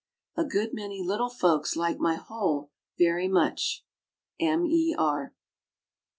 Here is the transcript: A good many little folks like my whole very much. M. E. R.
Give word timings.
A 0.35 0.43
good 0.43 0.73
many 0.73 1.03
little 1.03 1.29
folks 1.29 1.75
like 1.75 1.99
my 1.99 2.15
whole 2.15 2.71
very 2.97 3.27
much. 3.27 3.85
M. 4.39 4.65
E. 4.65 4.95
R. 4.97 5.35